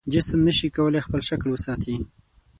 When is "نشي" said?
0.47-0.67